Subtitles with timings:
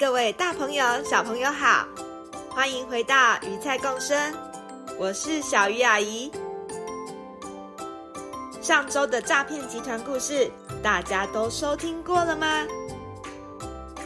[0.00, 1.86] 各位大朋友、小朋友好，
[2.48, 4.34] 欢迎回到鱼菜共生，
[4.98, 6.32] 我是小鱼阿姨。
[8.62, 10.50] 上周的诈骗集团故事，
[10.82, 12.66] 大家都收听过了吗？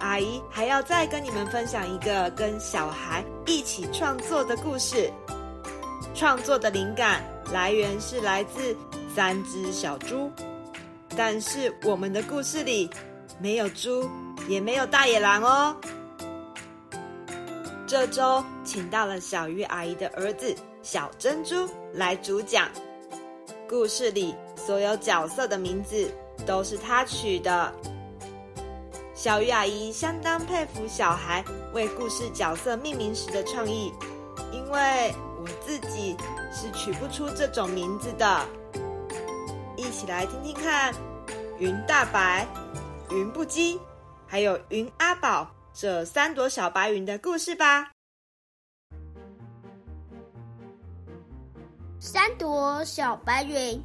[0.00, 5.08] 阿姨还要再跟你们分享一个跟小孩一起创作的故事。
[6.16, 8.76] 创作的灵感来源是来自
[9.14, 10.32] 三只小猪，
[11.16, 12.90] 但是我们的故事里
[13.40, 14.08] 没有猪。
[14.48, 15.76] 也没有大野狼哦。
[17.84, 22.68] 这周请到了小鱼阿姨的儿子小珍珠来主讲。
[23.68, 26.08] 故事里所有角色的名字
[26.46, 27.72] 都是他取的。
[29.14, 33.92] 小鱼阿姨相当佩服小孩为故事角色命名时的创意，
[34.52, 36.16] 因为我自己
[36.52, 38.46] 是取不出这种名字的。
[39.76, 40.94] 一起来听听看，
[41.58, 42.46] 云大白，
[43.10, 43.78] 云不羁。
[44.26, 47.90] 还有云阿宝这三朵小白云的故事吧。
[52.00, 53.82] 三朵小白云，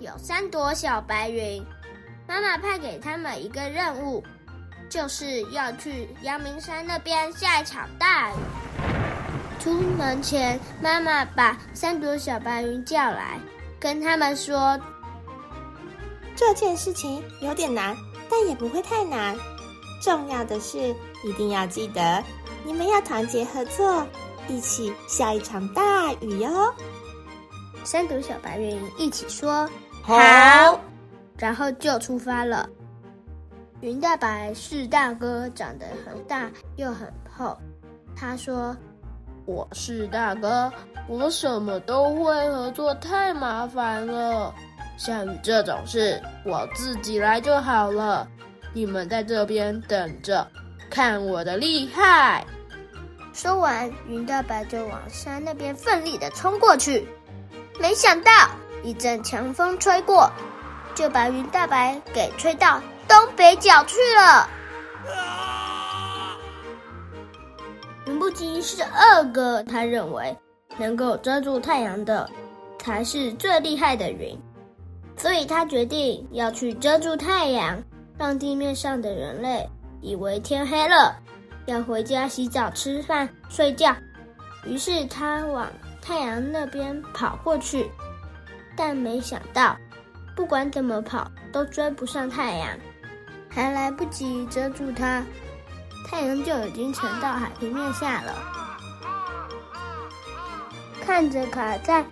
[0.00, 1.64] 有三朵小白云，
[2.26, 4.22] 妈妈派给他们一个任务，
[4.88, 8.36] 就是要去阳明山那边下一场大雨。
[9.58, 13.38] 出门前，妈妈把三朵小白云叫来，
[13.80, 14.78] 跟他们说
[16.36, 17.96] ：“这件事情有点难。”
[18.28, 19.36] 但也不会太难。
[20.02, 20.78] 重要的是，
[21.22, 22.22] 一定要记得，
[22.64, 24.04] 你们要团结合作，
[24.48, 26.74] 一起下一场大雨哟。
[27.84, 29.70] 三朵小白云一起说
[30.02, 30.80] 好，
[31.38, 32.68] 然后就出发了。
[33.80, 37.56] 云大白是大哥，长得很大又很厚。
[38.16, 38.76] 他说
[39.46, 40.72] ：“我是大哥，
[41.06, 44.52] 我什么都会合作，太麻烦了。”
[44.96, 48.26] 下雨这种事，我自己来就好了。
[48.72, 50.46] 你们在这边等着，
[50.90, 52.44] 看我的厉害。
[53.32, 57.06] 说完，云大白就往山那边奋力地冲过去。
[57.78, 58.30] 没想到
[58.82, 60.30] 一阵强风吹过，
[60.94, 64.48] 就把云大白给吹到东北角去了。
[68.06, 70.34] 云不羁是二哥，他认为
[70.78, 72.28] 能够遮住太阳的
[72.78, 74.38] 才是最厉害的云。
[75.26, 77.82] 所以他决定要去遮住太阳，
[78.16, 79.68] 让地面上的人类
[80.00, 81.20] 以为天黑了，
[81.66, 83.92] 要回家洗澡、吃饭、睡觉。
[84.64, 85.68] 于是他往
[86.00, 87.90] 太阳那边跑过去，
[88.76, 89.76] 但没想到，
[90.36, 92.78] 不管怎么跑都追不上太阳，
[93.48, 95.26] 还来不及遮住它，
[96.08, 98.32] 太阳就已经沉到海平面下了。
[101.04, 102.04] 看着卡在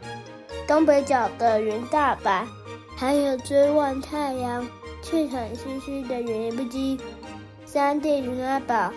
[0.67, 2.45] 东北角的云大白。
[2.97, 4.67] 还有追望太阳
[5.03, 6.99] 气喘吁吁的云不羁，
[7.67, 8.93] 三弟云阿宝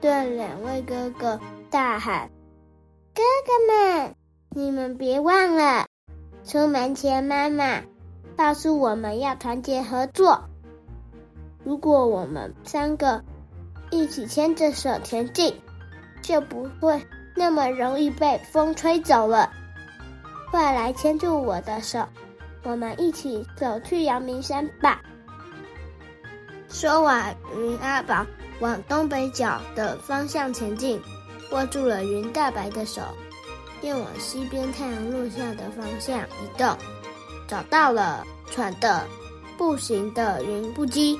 [0.00, 1.40] 对两位哥哥
[1.70, 2.28] 大喊
[3.14, 4.14] ：“哥哥们，
[4.50, 5.86] 你们别忘了，
[6.44, 7.82] 出门前妈妈
[8.36, 10.42] 告诉我们要团结合作。
[11.64, 13.22] 如果我们三个
[13.90, 15.54] 一起牵着手前进，
[16.20, 17.00] 就不会
[17.36, 19.50] 那么容易被风吹走了。
[20.50, 22.04] 快来牵住我的手。”
[22.66, 25.00] 我们一起走去阳明山吧。
[26.68, 28.26] 说完，云阿宝
[28.58, 31.00] 往东北角的方向前进，
[31.52, 33.02] 握住了云大白的手，
[33.80, 36.76] 便往西边太阳落下的方向移动。
[37.46, 39.06] 找到了喘的
[39.56, 41.16] 不行的云不羁，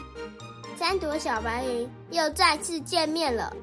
[0.74, 3.56] 三朵小白云又再次见面了。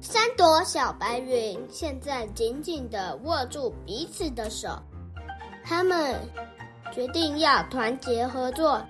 [0.00, 4.68] 三朵小白云现在紧紧地握住彼此的手。
[5.68, 6.14] 他们
[6.92, 8.80] 决定要团结合作，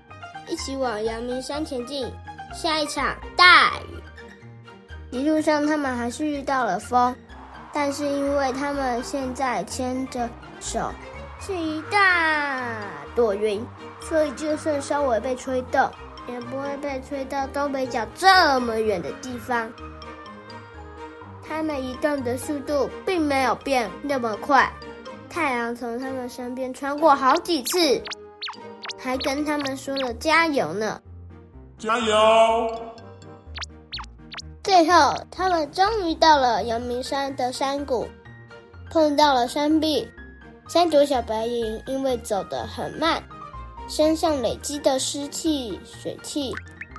[0.47, 2.13] 一起往阳明山前进。
[2.55, 4.01] 下一场大雨，
[5.11, 7.15] 一路上他们还是遇到了风，
[7.73, 10.29] 但是因为他们现在牵着
[10.61, 10.91] 手，
[11.41, 12.79] 是一大
[13.15, 13.67] 朵云，
[14.01, 15.91] 所以就算稍微被吹动，
[16.29, 19.71] 也不会被吹到东北角这么远的地方。
[21.47, 24.73] 他们移动的速度并没有变那么快。
[25.37, 28.03] 太阳从他们身边穿过好几次，
[28.99, 30.99] 还跟他们说了加油呢。
[31.77, 32.81] 加油！
[34.65, 38.09] 最后，他们终于到了阳明山的山谷，
[38.91, 40.09] 碰到了山壁。
[40.69, 43.23] 三朵小白云因为走得很慢，
[43.91, 46.51] 身上累积的湿气、水汽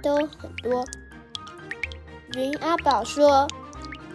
[0.03, 0.85] 都很多。
[2.35, 3.47] 云阿宝说：“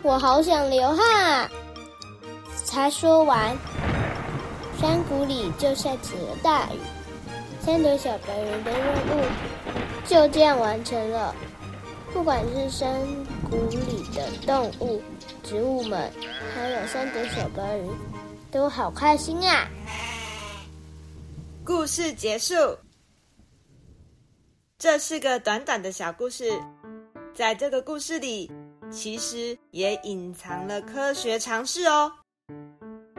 [0.01, 1.51] 我好想流汗啊！”
[2.65, 3.57] 才说完，
[4.83, 6.79] 山谷里就下起了大雨。
[7.61, 9.25] 三朵小白云的任务
[10.05, 11.33] 就这样完成了。
[12.13, 13.01] 不管是山
[13.49, 15.01] 谷里的动物、
[15.45, 16.13] 植物们，
[16.53, 17.91] 还有三朵小白云，
[18.51, 19.69] 都好开心啊！
[21.65, 22.55] 故事结束。
[24.79, 26.61] 这是个短短的小故事，
[27.33, 28.51] 在这个故事里，
[28.91, 32.11] 其实也隐藏了科学常识哦。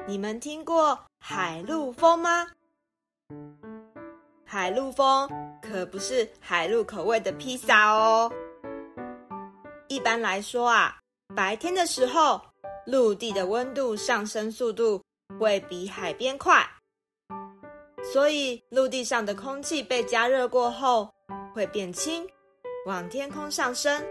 [0.05, 2.45] 你们听过海陆丰吗？
[4.43, 5.29] 海陆丰
[5.61, 8.29] 可不是海陆口味的披萨哦。
[9.87, 10.99] 一般来说啊，
[11.33, 12.41] 白天的时候，
[12.85, 15.01] 陆地的温度上升速度
[15.39, 16.61] 会比海边快，
[18.11, 21.09] 所以陆地上的空气被加热过后
[21.55, 22.27] 会变轻，
[22.85, 24.05] 往天空上升。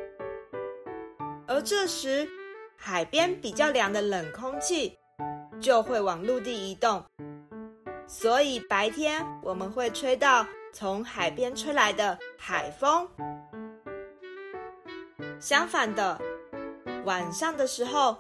[1.47, 2.27] 而这时，
[2.75, 4.97] 海边比较凉的冷空气
[5.63, 7.03] 就会往陆地移动，
[8.09, 10.45] 所以白天我们会吹到
[10.75, 13.09] 从海边吹来的海风。
[15.39, 16.21] 相反的，
[17.05, 18.19] 晚上的时候，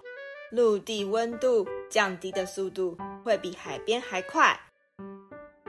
[0.52, 4.58] 陆地温度降低的速度会比海边还快，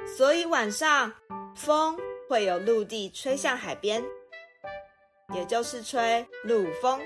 [0.06, 1.12] 所以晚上
[1.56, 1.98] 风
[2.30, 4.04] 会由陆地吹向海边，
[5.34, 7.02] 也就是吹陆风。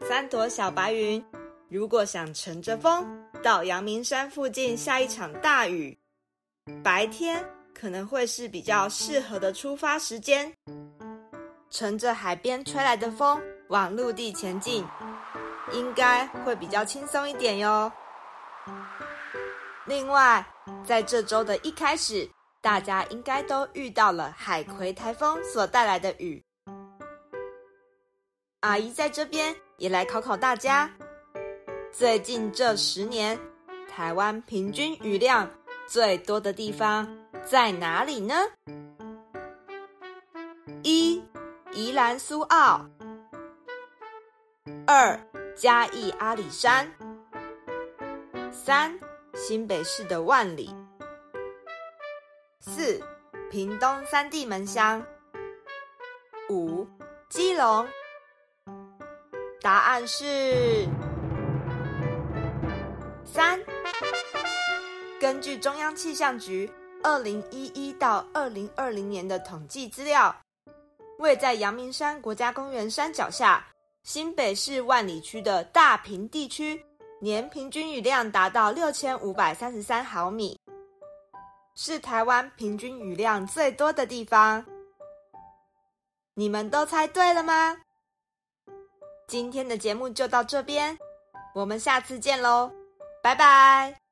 [0.00, 1.24] 三朵小白云
[1.70, 3.06] 如果想乘着风
[3.44, 5.96] 到阳明山附近下一场大雨，
[6.82, 10.52] 白天可能会是比较适合的出发时间。
[11.70, 14.84] 乘着海边吹来的风往陆地前进，
[15.72, 17.90] 应该会比较轻松一点哟。
[19.86, 20.44] 另外，
[20.84, 22.28] 在这周的一开始，
[22.60, 26.44] 大家应该都遇到了海葵台风所带来的雨。
[28.58, 30.90] 阿姨在这边也来考考大家：
[31.92, 33.38] 最近这十年，
[33.88, 35.48] 台湾平均雨量
[35.86, 37.06] 最多的地方
[37.44, 38.34] 在哪里呢？
[40.82, 41.22] 一。
[41.72, 42.84] 宜兰苏澳，
[44.88, 45.18] 二
[45.54, 46.92] 嘉义阿里山，
[48.50, 48.98] 三
[49.34, 50.74] 新北市的万里，
[52.58, 53.00] 四
[53.52, 55.00] 屏东三地门乡，
[56.48, 56.84] 五
[57.28, 57.86] 基隆。
[59.60, 60.88] 答案是
[63.32, 63.60] 三。
[65.20, 66.70] 根据中央气象局
[67.02, 70.34] 二零一一到二零二零年的统计资料。
[71.18, 73.62] 位在阳明山国家公园山脚下，
[74.02, 76.82] 新北市万里区的大屏地区，
[77.20, 80.58] 年平均雨量达到六千五百三十三毫米，
[81.74, 84.64] 是台湾平均雨量最多的地方。
[86.32, 87.76] 你们都猜对了吗？
[89.28, 90.98] 今天的节目就到这边，
[91.54, 92.72] 我们下次见喽，
[93.22, 94.09] 拜拜。